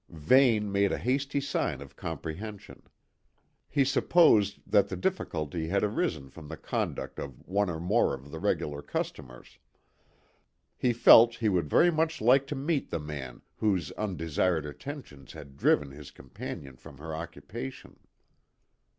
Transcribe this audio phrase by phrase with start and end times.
[0.09, 2.81] Vane made a hasty sign of comprehension.
[3.69, 8.31] He supposed that the difficulty had arisen from the conduct of one or more of
[8.31, 9.59] the regular customers.
[10.75, 15.55] He felt he would very much like to meet the man whose undesired attentions had
[15.55, 17.99] driven his companion from her occupation.